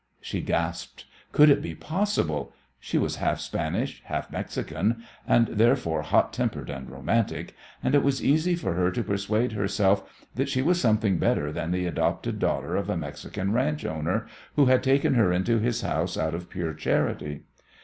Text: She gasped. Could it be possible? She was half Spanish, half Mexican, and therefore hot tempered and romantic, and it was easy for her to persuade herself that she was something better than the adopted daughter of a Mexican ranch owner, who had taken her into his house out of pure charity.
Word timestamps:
She 0.19 0.41
gasped. 0.41 1.05
Could 1.31 1.51
it 1.51 1.61
be 1.61 1.75
possible? 1.75 2.53
She 2.79 2.97
was 2.97 3.17
half 3.17 3.39
Spanish, 3.39 4.01
half 4.05 4.31
Mexican, 4.31 5.03
and 5.27 5.45
therefore 5.49 6.01
hot 6.01 6.33
tempered 6.33 6.71
and 6.71 6.89
romantic, 6.89 7.53
and 7.83 7.93
it 7.93 8.01
was 8.01 8.23
easy 8.23 8.55
for 8.55 8.73
her 8.73 8.89
to 8.89 9.03
persuade 9.03 9.51
herself 9.51 10.25
that 10.33 10.49
she 10.49 10.63
was 10.63 10.81
something 10.81 11.19
better 11.19 11.51
than 11.51 11.69
the 11.69 11.85
adopted 11.85 12.39
daughter 12.39 12.75
of 12.75 12.89
a 12.89 12.97
Mexican 12.97 13.51
ranch 13.51 13.85
owner, 13.85 14.25
who 14.55 14.65
had 14.65 14.81
taken 14.81 15.13
her 15.13 15.31
into 15.31 15.59
his 15.59 15.81
house 15.81 16.17
out 16.17 16.33
of 16.33 16.49
pure 16.49 16.73
charity. 16.73 17.41